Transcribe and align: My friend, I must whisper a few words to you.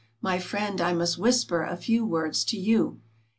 My 0.19 0.39
friend, 0.39 0.81
I 0.81 0.93
must 0.93 1.19
whisper 1.19 1.61
a 1.63 1.77
few 1.77 2.03
words 2.03 2.43
to 2.45 2.57
you. 2.57 3.01